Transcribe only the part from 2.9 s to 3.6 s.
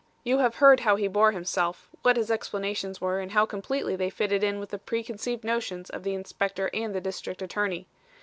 were and how